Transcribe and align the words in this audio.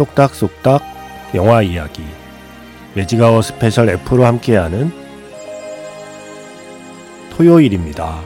쏙닥쏙닥 0.00 0.80
영화 1.34 1.60
이야기 1.60 2.02
매직아워 2.94 3.42
스페셜 3.42 3.90
F로 3.90 4.24
함께하는 4.24 4.90
토요일입니다. 7.36 8.20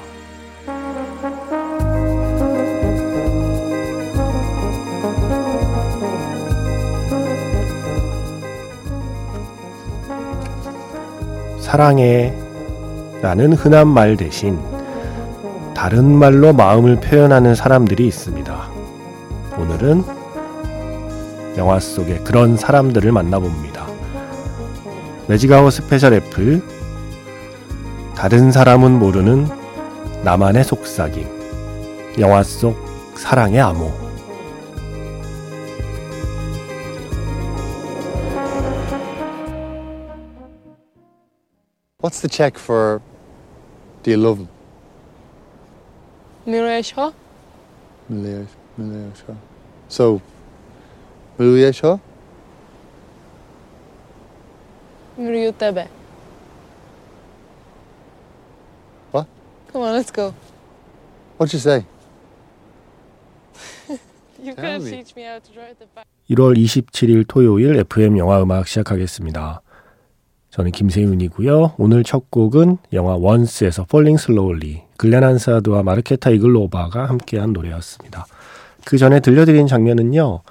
사랑해 11.59 12.33
라는 13.21 13.53
흔한 13.53 13.89
말 13.89 14.17
대신 14.17 14.61
다른 15.75 16.05
말로 16.05 16.53
마음을 16.53 17.01
표현하는 17.01 17.57
사람들이 17.57 18.07
있습니다. 18.07 18.71
오늘은 19.59 20.14
영화 21.57 21.79
속의 21.79 22.25
그런 22.25 22.57
사람들을 22.57 23.11
만나봅니다. 23.13 23.87
매직아워 25.29 25.71
스페셜 25.71 26.13
F 26.15 26.61
다른 28.15 28.53
사람은 28.53 28.99
모르는 28.99 29.47
나만의 30.23 30.65
속삭임 30.65 32.15
영화 32.19 32.43
속 32.43 32.77
사랑의 33.17 33.61
암호 33.61 33.91
What's 42.03 42.21
the 42.21 42.29
Czech 42.29 42.59
for 42.59 43.01
Do 44.03 44.11
you 44.11 44.21
love 44.21 44.41
him? 44.43 44.49
미로의 46.45 46.83
셔? 46.83 47.15
Malia, 48.11 48.47
Malia 48.77 49.11
Shah? 51.73 51.99
미로 55.17 55.45
유테베. 55.45 55.89
What? 59.13 59.29
Come 59.73 59.85
on, 59.85 59.95
let's 59.95 60.13
go. 60.13 60.33
What'd 61.39 61.53
you 61.53 61.59
say? 61.59 61.85
You 64.43 64.55
me. 64.55 64.91
teach 64.91 65.17
me 65.17 65.25
how 65.25 65.41
to 65.41 65.53
drive 65.53 65.79
the 65.79 65.89
bike. 65.95 66.07
1월 66.31 66.57
27일 66.57 67.25
토요일 67.27 67.77
FM 67.79 68.19
영화 68.19 68.43
음악 68.43 68.69
시작하겠습니다. 68.69 69.63
저는 70.51 70.71
김세윤이고요. 70.71 71.75
오늘 71.79 72.05
첫 72.05 72.31
곡은 72.31 72.79
영화 72.93 73.17
원스에서 73.17 73.87
Falling 73.89 74.23
Slowly, 74.23 74.85
글렌 74.97 75.25
한사드와 75.25 75.83
마르케타 75.83 76.31
이글로바가 76.31 77.07
함께한 77.07 77.53
노래였습니다. 77.53 78.27
그 78.85 78.99
전에 78.99 79.19
들려드린 79.19 79.67
장면은요. 79.67 80.43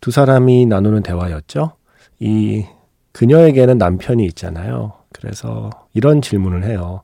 두 0.00 0.10
사람이 0.10 0.66
나누는 0.66 1.02
대화였죠. 1.02 1.72
이 2.20 2.64
그녀에게는 3.12 3.78
남편이 3.78 4.24
있잖아요. 4.26 4.92
그래서 5.12 5.70
이런 5.94 6.22
질문을 6.22 6.64
해요. 6.64 7.02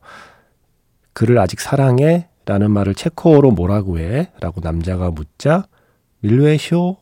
그를 1.13 1.39
아직 1.39 1.61
사랑해? 1.61 2.29
라는 2.47 2.71
말을 2.71 2.95
체코어로 2.95 3.53
뭐라고 3.53 3.99
해? 3.99 4.31
라고 4.41 4.61
남자가 4.63 5.11
묻자 5.11 5.67
밀루의 6.21 6.59
쇼? 6.59 6.97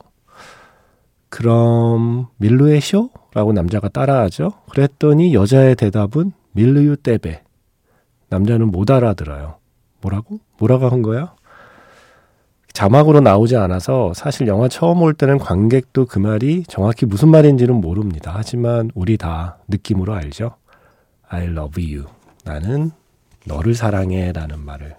그럼 1.29 2.29
밀루의 2.37 2.81
쇼? 2.81 3.11
라고 3.35 3.53
남자가 3.53 3.89
따라하죠. 3.89 4.53
그랬더니 4.71 5.35
여자의 5.35 5.75
대답은 5.75 6.33
밀루유 6.53 6.99
떼베. 6.99 7.43
남자는 8.29 8.71
못 8.71 8.91
알아들어요. 8.91 9.57
뭐라고? 10.01 10.41
뭐라고 10.59 10.89
한 10.89 11.03
거야? 11.03 11.35
자막으로 12.73 13.21
나오지 13.21 13.57
않아서 13.57 14.13
사실 14.15 14.47
영화 14.47 14.69
처음 14.69 15.03
올 15.03 15.13
때는 15.15 15.39
관객도 15.39 16.07
그 16.07 16.19
말이 16.19 16.65
정확히 16.65 17.07
무슨 17.07 17.29
말인지는 17.29 17.75
모릅니다. 17.75 18.33
하지만 18.35 18.91
우리 18.95 19.17
다 19.19 19.59
느낌으로 19.69 20.15
알죠. 20.15 20.57
I 21.29 21.45
love 21.45 21.95
you. 21.95 22.07
나는 22.45 22.91
너를 23.47 23.75
사랑해 23.75 24.33
라는 24.33 24.61
말을 24.61 24.95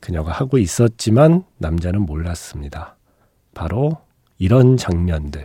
그녀가 0.00 0.30
하고 0.30 0.58
있었지만 0.58 1.44
남자는 1.58 2.02
몰랐습니다. 2.02 2.96
바로 3.54 3.98
이런 4.38 4.76
장면들. 4.76 5.44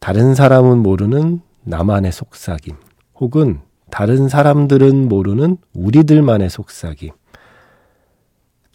다른 0.00 0.34
사람은 0.34 0.78
모르는 0.78 1.40
나만의 1.64 2.12
속삭임. 2.12 2.76
혹은 3.18 3.60
다른 3.90 4.28
사람들은 4.28 5.08
모르는 5.08 5.56
우리들만의 5.72 6.50
속삭임. 6.50 7.10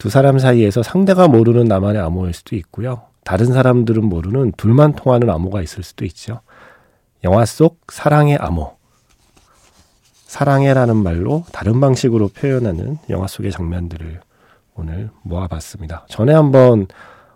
두 0.02 0.10
사람 0.10 0.36
사이에서 0.40 0.82
상대가 0.82 1.28
모르는 1.28 1.66
나만의 1.66 2.02
암호일 2.02 2.34
수도 2.34 2.56
있고요. 2.56 3.02
다른 3.22 3.46
사람들은 3.46 4.04
모르는 4.04 4.50
둘만 4.56 4.94
통하는 4.94 5.30
암호가 5.30 5.62
있을 5.62 5.84
수도 5.84 6.04
있죠. 6.06 6.40
영화 7.22 7.44
속 7.44 7.78
사랑의 7.88 8.36
암호. 8.40 8.74
사랑해라는 10.26 10.96
말로 10.96 11.44
다른 11.52 11.78
방식으로 11.78 12.30
표현하는 12.30 12.98
영화 13.10 13.28
속의 13.28 13.52
장면들을 13.52 14.20
오늘 14.74 15.10
모아봤습니다. 15.22 16.06
전에 16.08 16.32
한번 16.34 16.88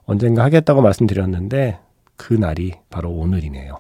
언젠가 0.05 0.43
하겠다고 0.43 0.83
말씀드렸는데 0.83 1.79
그 2.17 2.35
날이 2.35 2.73
바로 2.91 3.13
오늘이네요. 3.13 3.79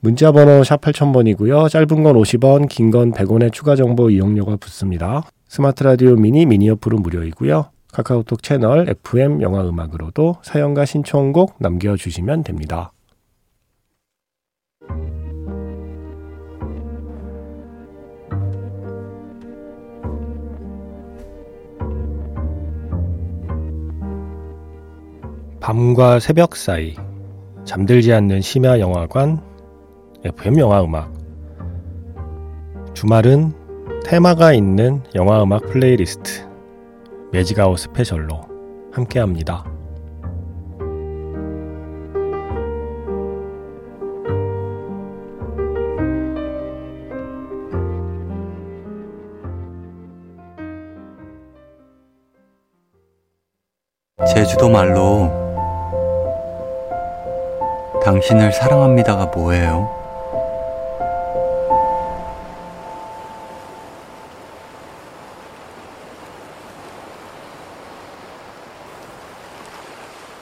문자 0.00 0.32
번호 0.32 0.64
샵 0.64 0.80
8000번이고요. 0.80 1.70
짧은 1.70 2.02
건 2.02 2.16
50원, 2.16 2.68
긴 2.68 2.90
건 2.90 3.12
100원의 3.12 3.52
추가 3.52 3.76
정보 3.76 4.10
이용료가 4.10 4.56
붙습니다. 4.56 5.22
스마트 5.54 5.84
라디오 5.84 6.16
미니 6.16 6.46
미니 6.46 6.68
어플은 6.68 7.00
무료이고요. 7.00 7.66
카카오톡 7.92 8.42
채널 8.42 8.88
FM 8.88 9.40
영화 9.40 9.62
음악으로도 9.62 10.38
사연과 10.42 10.84
신청곡 10.84 11.54
남겨주시면 11.60 12.42
됩니다. 12.42 12.90
밤과 25.60 26.18
새벽 26.18 26.56
사이 26.56 26.96
잠들지 27.64 28.12
않는 28.12 28.40
심야 28.40 28.80
영화관 28.80 29.40
FM 30.24 30.58
영화 30.58 30.82
음악 30.82 31.14
주말은 32.94 33.63
테마가 34.04 34.52
있는 34.52 35.02
영화 35.14 35.42
음악 35.42 35.62
플레이리스트 35.62 36.46
매직아웃 37.32 37.78
스페셜로 37.78 38.38
함께합니다. 38.92 39.64
제주도 54.34 54.68
말로 54.68 55.30
당신을 58.04 58.52
사랑합니다가 58.52 59.26
뭐예요? 59.34 60.03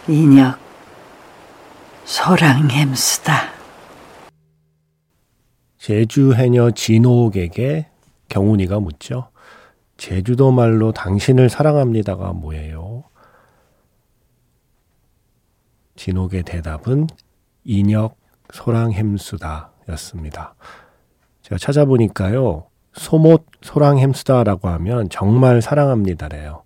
인혁 0.09 0.59
소랑 2.05 2.69
햄스다 2.69 3.53
제주 5.79 6.35
해녀 6.35 6.73
진옥에게 6.73 7.89
경훈이가 8.29 8.81
묻죠. 8.81 9.29
제주도 9.97 10.51
말로 10.51 10.93
당신을 10.93 11.49
사랑합니다가 11.49 12.33
뭐예요? 12.33 13.05
진옥의 15.95 16.43
대답은 16.45 17.07
인역 17.65 18.17
소랑 18.53 18.93
햄수다 18.93 19.71
였습니다. 19.91 20.55
제가 21.43 21.59
찾아보니까요. 21.59 22.67
소못 22.95 23.47
소랑 23.61 23.99
햄수다라고 23.99 24.69
하면 24.69 25.09
정말 25.11 25.63
사랑합니다래요. 25.63 26.65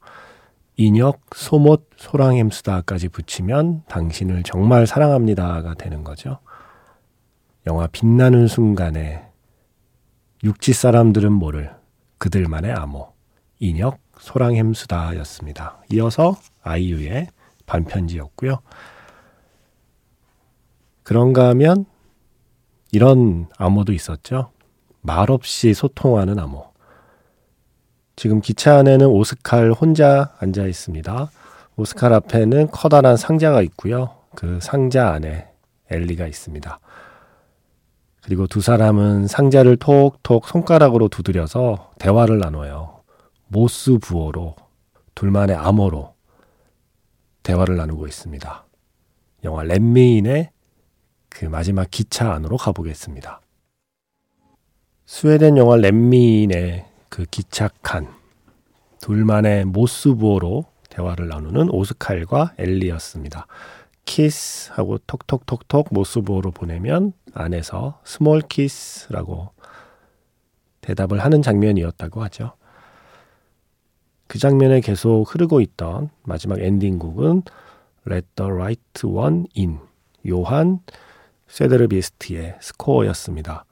인역, 0.77 1.21
소못, 1.35 1.89
소랑햄수다까지 1.97 3.09
붙이면 3.09 3.85
당신을 3.89 4.43
정말 4.43 4.87
사랑합니다가 4.87 5.75
되는 5.75 6.05
거죠. 6.05 6.39
영화 7.67 7.87
빛나는 7.87 8.47
순간에 8.47 9.27
육지 10.45 10.73
사람들은 10.73 11.33
모를 11.33 11.75
그들만의 12.19 12.73
암호, 12.73 13.13
인역, 13.59 13.99
소랑햄수다였습니다. 14.19 15.83
이어서 15.93 16.37
아이유의 16.63 17.29
반편지였고요. 17.65 18.61
그런가 21.03 21.49
하면 21.49 21.87
이런 22.93 23.49
암호도 23.57 23.93
있었죠. 23.93 24.51
말없이 25.01 25.73
소통하는 25.73 26.39
암호. 26.39 26.76
지금 28.17 28.41
기차 28.41 28.79
안에는 28.79 29.07
오스칼 29.09 29.73
혼자 29.73 30.35
앉아 30.39 30.65
있습니다. 30.65 31.31
오스칼 31.77 32.15
앞에는 32.15 32.71
커다란 32.71 33.19
상자가 33.19 33.61
있고요. 33.61 34.17
그 34.35 34.59
상자 34.63 35.11
안에 35.11 35.49
엘리가 35.91 36.27
있습니다. 36.27 36.81
그리고 38.23 38.47
두 38.47 38.63
사람은 38.63 39.27
상자를 39.27 39.77
톡톡 39.77 40.49
손가락으로 40.49 41.09
두드려서 41.09 41.93
대화를 41.99 42.39
나눠요. 42.39 43.03
모스 43.49 43.99
부호로, 43.99 44.57
둘만의 45.15 45.55
암호로 45.55 46.15
대화를 47.43 47.77
나누고 47.77 48.07
있습니다. 48.07 48.67
영화 49.45 49.63
렛미인의 49.63 50.51
그 51.29 51.45
마지막 51.45 51.87
기차 51.91 52.33
안으로 52.33 52.57
가보겠습니다. 52.57 53.43
스웨덴 55.05 55.59
영화 55.59 55.77
렛미인의 55.77 56.96
그 57.09 57.25
칸, 57.83 58.09
둘만의 59.01 59.67
모스부호로 59.67 60.65
대화를 60.91 61.29
나누는 61.29 61.71
오스칼과 61.71 62.55
엘리였습니다. 62.59 63.47
키스 64.05 64.71
하고 64.73 64.99
톡톡톡톡 64.99 65.89
모스부호로 65.91 66.53
보내면 66.53 67.13
안에서 67.35 68.01
small 68.05 68.41
kiss라고 68.43 69.51
대답을 70.81 71.19
하는 71.19 71.43
장면이었다고 71.43 72.23
하죠. 72.25 72.53
그 74.29 74.39
장면에 74.39 74.81
계속 74.81 75.25
흐르고 75.25 75.61
있던 75.61 76.11
마지막 76.23 76.61
엔딩곡은 76.61 77.43
Let 78.09 78.27
the 78.37 78.51
Right 78.51 79.07
One 79.07 79.47
In 79.57 79.81
요한 80.29 80.81
세데르비스트의 81.49 82.57
스코어였습니다. 82.61 83.65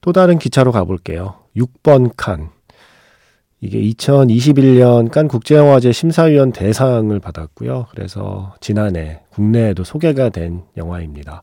또 0.00 0.12
다른 0.12 0.38
기차로 0.38 0.72
가볼게요. 0.72 1.38
6번 1.56 2.12
칸. 2.16 2.50
이게 3.62 3.80
2021년 3.80 5.08
깐 5.08 5.28
국제영화제 5.28 5.92
심사위원 5.92 6.50
대상을 6.50 7.16
받았고요. 7.20 7.86
그래서 7.92 8.56
지난해 8.60 9.20
국내에도 9.30 9.84
소개가 9.84 10.30
된 10.30 10.64
영화입니다. 10.76 11.42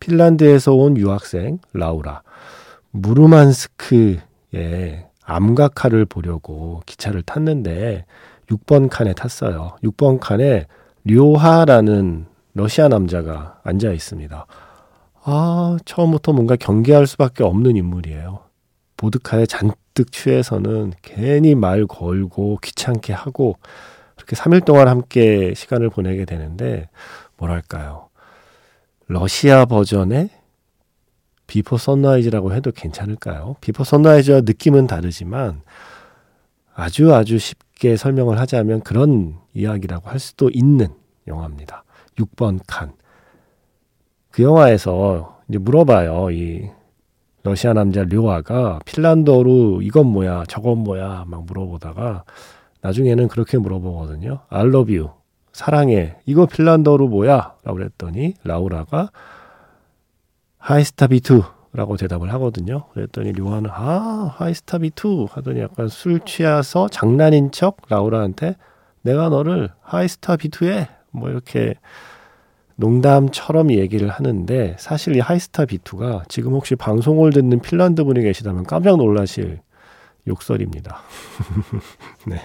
핀란드에서 0.00 0.74
온 0.74 0.96
유학생 0.96 1.60
라우라 1.72 2.22
무르만스크의 2.90 4.18
암각화를 5.24 6.06
보려고 6.06 6.82
기차를 6.86 7.22
탔는데 7.22 8.04
6번 8.48 8.88
칸에 8.90 9.12
탔어요. 9.12 9.76
6번 9.84 10.18
칸에 10.18 10.66
료하라는 11.04 12.26
러시아 12.52 12.88
남자가 12.88 13.60
앉아 13.62 13.92
있습니다. 13.92 14.44
아, 15.22 15.76
처음부터 15.84 16.32
뭔가 16.32 16.56
경계할 16.56 17.06
수밖에 17.06 17.44
없는 17.44 17.76
인물이에요. 17.76 18.40
보드카에 18.96 19.46
잔뜩 19.46 19.79
취해서는 19.94 20.92
괜히 21.02 21.54
말 21.54 21.86
걸고 21.86 22.58
귀찮게 22.62 23.12
하고 23.12 23.56
그렇게 24.16 24.36
3일 24.36 24.64
동안 24.64 24.88
함께 24.88 25.54
시간을 25.54 25.90
보내게 25.90 26.24
되는데 26.24 26.88
뭐랄까요. 27.36 28.08
러시아 29.06 29.64
버전의 29.64 30.30
비포 31.46 31.76
선라이즈라고 31.78 32.54
해도 32.54 32.70
괜찮을까요? 32.70 33.56
비포 33.60 33.82
선라이즈와 33.82 34.42
느낌은 34.42 34.86
다르지만 34.86 35.62
아주 36.74 37.12
아주 37.12 37.38
쉽게 37.38 37.96
설명을 37.96 38.38
하자면 38.38 38.82
그런 38.82 39.36
이야기라고 39.52 40.08
할 40.08 40.20
수도 40.20 40.48
있는 40.50 40.88
영화입니다. 41.26 41.84
6번 42.16 42.60
칸. 42.66 42.92
그 44.30 44.42
영화에서 44.44 45.40
이제 45.48 45.58
물어봐요. 45.58 46.30
이 46.30 46.70
러시아 47.42 47.72
남자 47.72 48.04
료아가 48.04 48.78
핀란드어로 48.84 49.82
이건 49.82 50.06
뭐야, 50.06 50.44
저건 50.48 50.78
뭐야 50.78 51.24
막 51.26 51.44
물어보다가 51.46 52.24
나중에는 52.82 53.28
그렇게 53.28 53.58
물어보거든요. 53.58 54.40
I 54.48 54.66
love 54.66 54.96
you. 54.96 55.10
사랑해. 55.52 56.16
이거 56.26 56.46
핀란드어로 56.46 57.08
뭐야? 57.08 57.54
라고 57.64 57.76
그랬더니 57.78 58.34
라우라가 58.44 59.10
haista 60.58 61.04
vittu 61.04 61.42
라고 61.72 61.96
대답을 61.96 62.32
하거든요. 62.34 62.86
그랬더니 62.92 63.32
료아는 63.32 63.70
아 63.70 64.34
haista 64.36 64.86
vittu 64.86 65.28
하더니 65.30 65.60
약간 65.60 65.88
술 65.88 66.20
취해서 66.20 66.88
장난인 66.88 67.52
척 67.52 67.78
라우라한테 67.88 68.56
내가 69.02 69.28
너를 69.28 69.70
haista 69.82 70.27
vittu해 70.27 70.88
뭐 71.10 71.30
이렇게 71.30 71.74
농담처럼 72.80 73.72
얘기를 73.72 74.08
하는데 74.08 74.74
사실 74.78 75.14
이 75.14 75.20
haista 75.20 75.66
vittu가 75.66 76.24
지금 76.28 76.52
혹시 76.52 76.74
방송을 76.74 77.30
듣는 77.30 77.60
핀란드 77.60 78.04
분이 78.04 78.22
계시다면 78.22 78.64
깜짝 78.64 78.96
놀라실 78.96 79.60
욕설입니다. 80.26 81.00
네. 82.26 82.40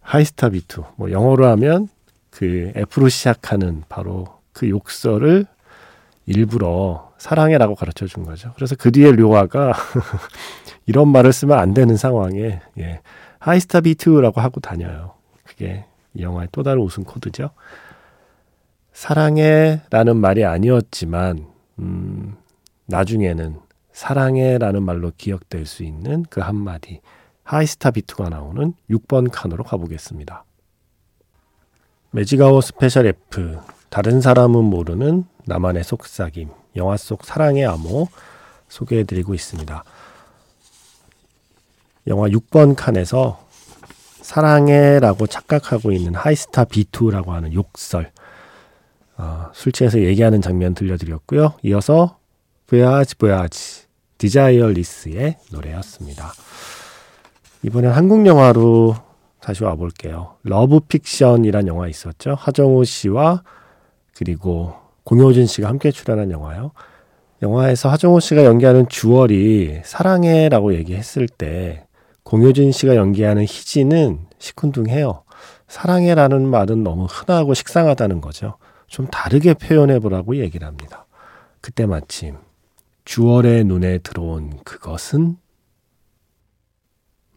haista 0.00 0.50
vittu. 0.50 0.82
뭐 0.96 1.12
영어로 1.12 1.46
하면 1.46 1.88
그 2.30 2.72
F로 2.74 3.08
시작하는 3.08 3.84
바로 3.88 4.26
그 4.52 4.68
욕설을 4.68 5.46
일부러 6.26 7.12
사랑해라고 7.18 7.76
가르쳐 7.76 8.06
준 8.06 8.24
거죠. 8.24 8.52
그래서 8.56 8.74
그 8.76 8.90
뒤에 8.90 9.12
료아가 9.12 9.72
이런 10.86 11.08
말을 11.08 11.32
쓰면 11.32 11.56
안 11.58 11.74
되는 11.74 11.96
상황에 11.96 12.60
예. 12.78 13.00
haista 13.38 13.82
vittu라고 13.82 14.40
하고 14.40 14.60
다녀요. 14.60 15.14
그게 15.44 15.84
이 16.14 16.22
영화의 16.22 16.48
또 16.50 16.64
다른 16.64 16.82
웃음 16.82 17.04
코드죠. 17.04 17.50
사랑해 18.92 19.80
라는 19.90 20.18
말이 20.18 20.44
아니었지만, 20.44 21.46
음, 21.78 22.36
나중에는 22.86 23.60
사랑해 23.92 24.58
라는 24.58 24.82
말로 24.82 25.12
기억될 25.16 25.66
수 25.66 25.82
있는 25.82 26.24
그 26.30 26.40
한마디, 26.40 27.00
haista 27.44 27.90
vittu가 27.90 28.28
나오는 28.28 28.74
6번 28.90 29.30
칸으로 29.30 29.64
가보겠습니다. 29.64 30.44
매직아워 32.10 32.60
스페셜 32.60 33.06
F, 33.06 33.58
다른 33.88 34.20
사람은 34.20 34.64
모르는 34.64 35.24
나만의 35.46 35.84
속삭임, 35.84 36.50
영화 36.76 36.96
속 36.96 37.24
사랑의 37.24 37.66
암호 37.66 38.08
소개해드리고 38.68 39.34
있습니다. 39.34 39.84
영화 42.08 42.28
6번 42.28 42.74
칸에서 42.76 43.46
사랑해라고 44.20 45.26
착각하고 45.26 45.92
있는 45.92 46.14
haista 46.14 46.64
vittu라고 46.64 47.28
하는 47.28 47.52
욕설, 47.52 48.12
어, 49.16 49.50
술 49.52 49.72
취해서 49.72 50.00
얘기하는 50.00 50.40
장면 50.40 50.74
들려드렸고요. 50.74 51.54
이어서 51.62 52.18
Voyage 52.66 53.16
Voyage 53.16 53.82
디자이어리스의 54.18 55.36
노래였습니다. 55.50 56.32
이번엔 57.62 57.92
한국 57.92 58.26
영화로 58.26 58.96
다시 59.40 59.64
와볼게요. 59.64 60.36
러브 60.44 60.80
픽션이란 60.80 61.66
영화 61.66 61.88
있었죠. 61.88 62.36
하정우 62.38 62.84
씨와 62.84 63.42
그리고 64.16 64.74
공효진 65.04 65.46
씨가 65.46 65.68
함께 65.68 65.90
출연한 65.90 66.30
영화요. 66.30 66.70
영화에서 67.42 67.88
하정우 67.88 68.20
씨가 68.20 68.44
연기하는 68.44 68.88
주얼이 68.88 69.80
사랑해라고 69.84 70.74
얘기했을 70.74 71.26
때 71.26 71.86
공효진 72.22 72.70
씨가 72.70 72.94
연기하는 72.94 73.42
희진은 73.42 74.20
시큰둥해요. 74.38 75.24
사랑해라는 75.66 76.46
말은 76.46 76.84
너무 76.84 77.06
흔하고 77.06 77.54
식상하다는 77.54 78.20
거죠. 78.20 78.56
좀 78.92 79.06
다르게 79.06 79.54
표현해 79.54 80.00
보라고 80.00 80.36
얘기를 80.36 80.66
합니다. 80.66 81.06
그때 81.62 81.86
마침 81.86 82.36
주얼의 83.06 83.64
눈에 83.64 83.96
들어온 83.98 84.62
그것은 84.64 85.38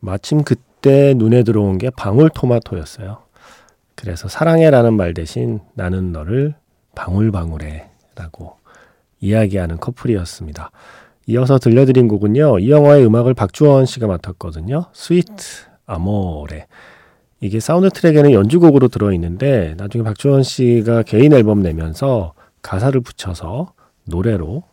마침 0.01 0.43
그때 0.43 1.13
눈에 1.13 1.43
들어온 1.43 1.77
게 1.77 1.89
방울토마토였어요. 1.91 3.23
그래서 3.95 4.27
사랑해라는 4.27 4.95
말 4.95 5.13
대신 5.13 5.61
나는 5.75 6.11
너를 6.11 6.55
방울방울해 6.93 7.89
라고 8.15 8.57
이야기하는 9.21 9.77
커플이었습니다. 9.77 10.71
이어서 11.27 11.57
들려드린 11.57 12.09
곡은요. 12.09 12.59
이 12.59 12.69
영화의 12.69 13.05
음악을 13.05 13.33
박주원 13.33 13.85
씨가 13.85 14.07
맡았거든요. 14.07 14.87
Sweet 14.91 15.67
Amore. 15.85 16.67
이게 17.45 17.59
사운드 17.59 17.89
트랙에는 17.91 18.31
연주곡으로 18.31 18.87
들어있는데 18.87 19.75
나중에 19.77 20.03
박주원 20.03 20.41
씨가 20.41 21.03
개인 21.03 21.31
앨범 21.31 21.61
내면서 21.61 22.33
가사를 22.63 22.99
붙여서 23.01 23.73
노래로 24.05 24.63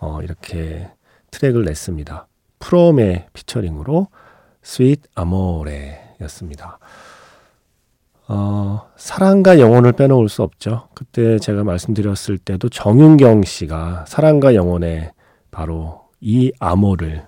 어, 0.00 0.18
이렇게 0.22 0.90
트랙을 1.30 1.64
냈습니다. 1.64 2.26
프롬의 2.58 3.26
피처링으로 3.32 4.08
Sweet 4.60 5.02
Amore였습니다. 5.14 6.80
어, 8.26 8.88
사랑과 8.96 9.60
영혼을 9.60 9.92
빼놓을 9.92 10.28
수 10.28 10.42
없죠. 10.42 10.88
그때 10.94 11.38
제가 11.38 11.62
말씀드렸을 11.62 12.38
때도 12.38 12.68
정윤경 12.70 13.44
씨가 13.44 14.06
사랑과 14.08 14.56
영혼에 14.56 15.12
바로 15.52 16.08
이 16.20 16.50
암호를 16.58 17.24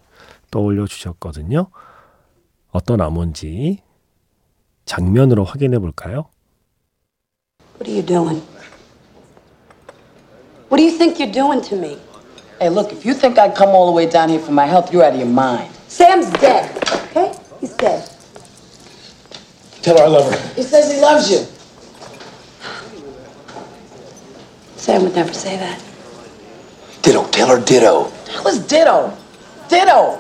떠올려 0.51 0.87
주셨거든요. 0.87 1.69
어떤 2.73 3.01
암호인지 3.01 3.79
장면으로 4.85 5.45
확인해 5.45 5.79
볼까요? 5.79 6.27
What 7.79 7.89
are 7.89 7.95
you 7.95 8.03
doing? 8.03 8.43
What 10.69 10.79
do 10.79 10.85
you 10.85 10.97
think 10.97 11.19
you're 11.19 11.33
doing 11.33 11.61
to 11.69 11.77
me? 11.77 11.99
Hey, 12.61 12.69
look, 12.71 12.93
if 12.93 13.05
you 13.05 13.13
think 13.15 13.39
I'd 13.39 13.55
come 13.55 13.71
all 13.71 13.87
the 13.87 13.93
way 13.93 14.07
down 14.07 14.29
here 14.29 14.39
for 14.39 14.53
my 14.53 14.67
health, 14.67 14.93
you're 14.93 15.05
out 15.05 15.15
of 15.15 15.19
your 15.19 15.29
mind. 15.29 15.71
Sam's 15.89 16.31
dead, 16.41 16.71
okay? 17.11 17.33
He's 17.61 17.75
dead. 17.75 18.09
Tell 19.83 19.99
her 19.99 20.05
I 20.05 20.07
love 20.07 20.33
her. 20.33 20.55
He 20.55 20.63
says 20.63 20.93
he 20.93 21.01
loves 21.01 21.29
you. 21.31 21.45
Sam 24.77 25.03
would 25.03 25.15
never 25.15 25.33
say 25.33 25.57
that. 25.57 25.83
Ditto. 27.03 27.27
Tell 27.31 27.49
her 27.49 27.61
ditto. 27.61 28.11
That 28.27 28.45
was 28.45 28.59
ditto. 28.67 29.13
Ditto. 29.69 30.19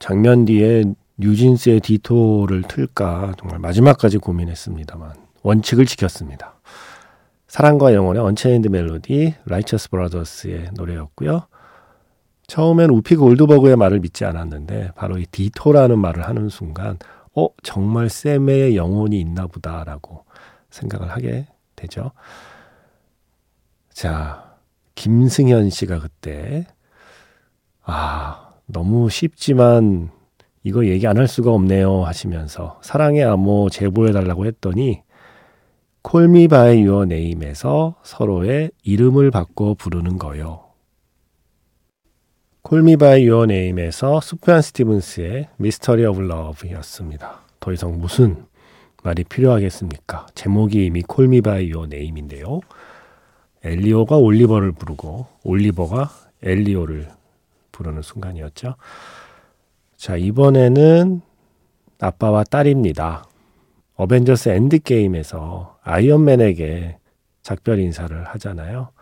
장면 0.00 0.44
뒤에 0.44 0.84
뉴진스의 1.20 1.80
디토를 1.80 2.62
틀까 2.62 3.34
정말 3.38 3.58
마지막까지 3.58 4.18
고민했습니다만 4.18 5.12
원칙을 5.42 5.86
지켰습니다. 5.86 6.60
사랑과 7.46 7.94
영혼의 7.94 8.22
언체인드 8.22 8.68
멜로디 8.68 9.34
라이처스 9.44 9.90
브라더스의 9.90 10.70
노래였고요. 10.74 11.46
처음엔 12.46 12.90
우피 12.90 13.16
골드버그의 13.16 13.76
말을 13.76 14.00
믿지 14.00 14.24
않았는데 14.24 14.92
바로 14.96 15.18
이 15.18 15.26
ditto라는 15.26 15.98
말을 15.98 16.26
하는 16.26 16.48
순간 16.48 16.98
어 17.34 17.48
정말 17.62 18.08
샘의 18.08 18.76
영혼이 18.76 19.20
있나 19.20 19.46
보다라고 19.46 20.24
생각을 20.70 21.10
하게 21.10 21.46
되죠. 21.76 22.12
자 23.92 24.56
김승현 24.94 25.70
씨가 25.70 26.00
그때 26.00 26.66
아 27.82 28.52
너무 28.66 29.08
쉽지만 29.10 30.10
이거 30.62 30.84
얘기 30.86 31.06
안 31.06 31.16
할 31.18 31.26
수가 31.26 31.52
없네요 31.52 32.04
하시면서 32.04 32.78
사랑의 32.82 33.24
암호 33.24 33.68
제보해달라고 33.70 34.46
했더니 34.46 35.02
Call 36.02 36.33
Me 36.33 36.48
by 36.48 36.82
Your 36.82 37.06
Name에서 37.06 37.96
서로의 38.02 38.70
이름을 38.82 39.30
바꿔 39.30 39.74
부르는 39.74 40.18
거요. 40.18 40.64
Call 42.62 42.85
Me 42.85 42.96
by 42.96 43.24
Your 43.26 43.46
Name에서 43.46 44.20
수프얀 44.20 44.62
스티븐스의 44.62 45.48
Mystery 45.56 46.04
of 46.06 46.20
Love였습니다. 46.20 47.40
더 47.58 47.72
이상 47.72 47.98
무슨 47.98 48.44
말이 49.02 49.24
필요하겠습니까? 49.24 50.26
제목이 50.34 50.86
이미 50.86 51.02
Call 51.02 51.27
Me 51.27 51.40
by 51.42 51.68
Your 51.70 51.86
Name인데요. 51.86 52.60
엘리오가 53.64 54.16
올리버를 54.16 54.72
부르고 54.72 55.26
올리버가 55.42 56.10
엘리오를 56.42 57.08
부르는 57.72 58.00
순간이었죠. 58.02 58.76
자, 60.00 60.16
이번에는 60.16 61.20
아빠와 62.00 62.44
딸입니다. 62.44 63.26
Avengers 63.96 64.48
Endgame에서 64.48 65.76
아이언맨에게 65.82 66.96
작별 67.42 67.78
인사를 67.78 68.24
하잖아요. 68.28 68.92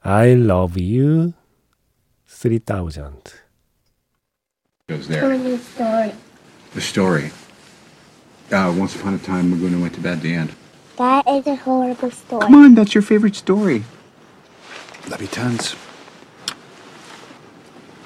I 0.00 0.30
love 0.30 0.82
you 0.82 1.32
3000. 2.26 3.20
goes 4.88 5.08
there. 5.08 5.28
the 5.36 5.58
story. 5.58 6.14
The 6.72 6.80
story. 6.80 7.30
Uh, 8.50 8.72
once 8.78 8.96
upon 8.96 9.12
a 9.12 9.18
time, 9.18 9.52
Maguna 9.52 9.78
went 9.78 9.94
to 9.96 10.00
bed. 10.00 10.22
The 10.22 10.36
end. 10.36 10.54
That 10.96 11.28
is 11.28 11.46
a 11.46 11.56
horrible 11.56 12.10
story. 12.10 12.40
Come 12.40 12.54
on, 12.54 12.74
that's 12.76 12.94
your 12.94 13.02
favorite 13.02 13.36
story. 13.36 13.84
Love 15.10 15.20
you 15.20 15.28
tons. 15.28 15.76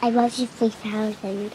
I 0.02 0.10
love 0.10 0.38
you 0.38 0.46
3000. 0.46 1.52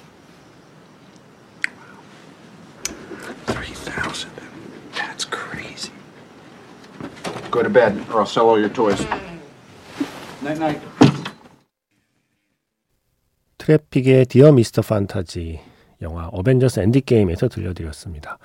Three 3.47 3.73
thousand. 3.73 4.31
That's 4.93 5.25
crazy. 5.25 5.91
Go 7.49 7.63
to 7.63 7.69
bed, 7.69 7.97
or 8.13 8.19
I'll 8.21 8.25
sell 8.27 8.47
all 8.49 8.59
your 8.59 8.69
toys. 8.69 9.01
Night 10.43 10.59
night. 10.59 10.81
트래픽의 13.57 14.27
Dear 14.27 14.51
Mr. 14.51 14.83
Fantasy 14.83 15.59
영화 16.03 16.27
Avengers 16.27 16.81
Endgame에서 16.81 17.47
들려드렸습니다. 17.47 18.37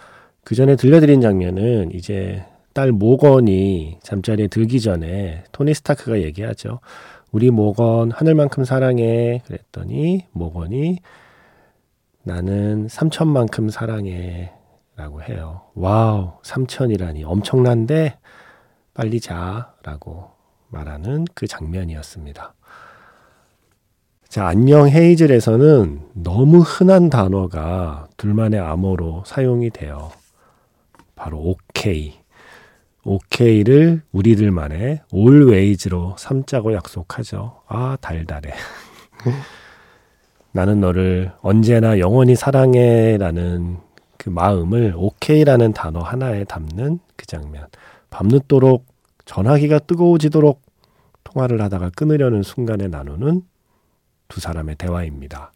그 0.45 0.55
전에 0.55 0.77
들려드린 0.77 1.21
장면은 1.21 1.91
이제 1.93 2.47
딸 2.73 2.91
모건이 2.91 3.99
잠자리에 4.03 4.47
들기 4.47 4.81
전에 4.81 5.45
토니 5.53 5.75
스타크가 5.75 6.23
얘기하죠. 6.23 6.81
우리 7.33 7.51
모건 7.51 8.11
하늘만큼 8.11 8.65
사랑해. 8.65 9.43
그랬더니 9.47 10.27
모건이 10.33 10.99
나는 12.23 12.89
삼천만큼 12.89 13.71
사랑해. 13.71 14.53
라고 14.97 15.23
해요. 15.23 15.63
와우, 15.75 16.33
삼천이라니 16.43 17.25
엄청난데 17.25 18.19
빨리 18.93 19.21
자. 19.21 19.75
라고 19.83 20.31
말하는 20.69 21.25
그 21.35 21.47
장면이었습니다. 21.47 22.55
자, 24.29 24.47
안녕 24.47 24.89
헤이즐에서는 24.89 26.11
너무 26.15 26.59
흔한 26.61 27.11
단어가 27.11 28.07
둘만의 28.17 28.61
암호로 28.61 29.25
사용이 29.27 29.71
돼요. 29.71 30.13
바로 31.17 31.39
오케이. 31.39 32.20
오케이를 33.05 34.03
우리들만의 34.13 35.03
always로 35.13 36.17
삼자고 36.19 36.75
약속하죠. 36.75 37.63
아, 37.67 37.97
달달해. 38.01 38.53
나는 40.53 40.81
너를 40.81 41.33
언제나 41.43 41.99
영원히 41.99 42.35
사랑해 42.35 43.17
라는 43.19 43.79
그 44.19 44.29
마음을 44.29 44.95
오케이라는 44.97 45.73
단어 45.73 46.01
하나에 46.01 46.45
담는 46.45 46.99
그 47.17 47.27
장면. 47.27 47.67
밤늦도록 48.11 48.87
전화기가 49.25 49.79
뜨거워지도록 49.81 50.61
통화를 51.25 51.61
하다가 51.63 51.91
끊으려는 51.91 52.43
순간에 52.43 52.89
나누는 52.89 53.43
두 54.29 54.41
사람의 54.41 54.77
대화입니다. 54.77 55.53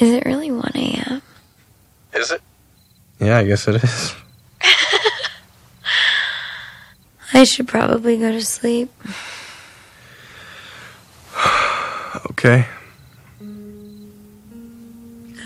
Is 0.00 0.14
it 0.14 0.22
really 0.24 0.48
1 0.48 0.62
a.m.? 0.76 1.20
Is 2.14 2.32
it? 2.32 2.42
Yeah, 3.20 3.40
I 3.40 3.44
guess 3.44 3.68
it 3.68 3.84
is. 3.84 4.19
I 7.33 7.43
should 7.43 7.67
probably 7.67 8.17
go 8.17 8.31
to 8.31 8.41
sleep. 8.43 8.89
Okay. 12.31 12.65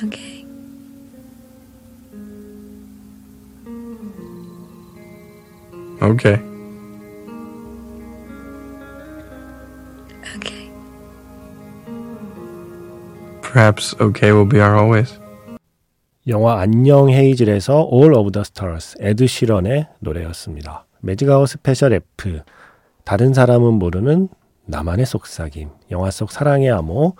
Okay. 0.04 0.46
Okay. 6.02 6.42
Okay. 10.36 10.72
Perhaps 13.42 13.96
okay 14.00 14.32
will 14.32 14.46
be 14.46 14.60
our 14.60 14.76
always. 14.78 15.20
영화 16.28 16.60
안녕 16.62 17.10
헤이즐에서 17.10 17.90
All 17.92 18.16
of 18.16 18.32
the 18.32 18.44
Stars 18.46 18.96
에드 19.00 19.26
시런의 19.26 19.88
노래였습니다. 20.00 20.86
매직아웃 21.05 21.49
스페셜 21.49 21.93
F. 21.93 22.41
다른 23.05 23.35
사람은 23.35 23.75
모르는 23.75 24.29
나만의 24.65 25.05
속삭임 25.05 25.69
영화 25.91 26.11
속 26.11 26.33
사랑의 26.33 26.71
암호. 26.71 27.15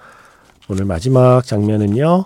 오늘 0.71 0.87
마지막 0.87 1.45
장면은요. 1.45 2.25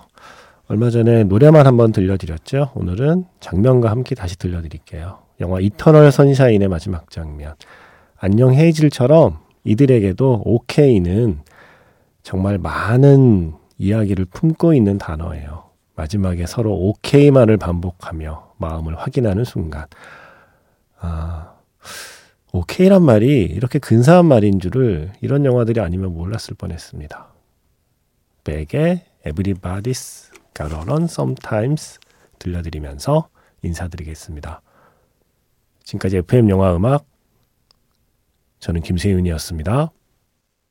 얼마 0.69 0.91
전에 0.91 1.25
노래만 1.25 1.67
한번 1.67 1.91
들려드렸죠. 1.91 2.71
오늘은 2.77 3.25
장면과 3.41 3.91
함께 3.91 4.15
다시 4.15 4.39
들려드릴게요. 4.39 5.19
영화 5.41 5.59
이터널 5.59 6.13
선샤인의 6.13 6.69
마지막 6.69 7.11
장면. 7.11 7.55
안녕 8.21 8.55
헤이즐처럼 8.55 9.39
이들에게도 9.65 10.43
오케이는 10.45 11.41
정말 12.23 12.59
많은 12.59 13.55
이야기를 13.79 14.27
품고 14.27 14.75
있는 14.75 14.99
단어예요. 14.99 15.65
마지막에 15.97 16.47
서로 16.47 16.75
오케이만을 16.75 17.57
반복하며 17.57 18.53
마음을 18.59 18.97
확인하는 18.97 19.43
순간 19.43 19.87
아, 21.01 21.55
오케이란 22.53 23.03
말이 23.03 23.43
이렇게 23.45 23.79
근사한 23.79 24.27
말인 24.27 24.61
줄을 24.61 25.13
이런 25.21 25.45
영화들이 25.45 25.81
아니면 25.81 26.15
몰랐을 26.15 26.55
뻔했습니다. 26.57 27.33
백의 28.45 29.05
Everybody's 29.27 30.33
Got 30.55 30.75
Run 30.75 31.05
Sometimes 31.05 31.99
들려드리면서 32.39 33.29
인사드리겠습니다. 33.63 34.63
지금까지 35.85 36.19
FM 36.19 36.49
영화 36.51 36.75
음악 36.75 37.05
저는 38.61 38.81
김세윤이었습니다. 38.83 39.91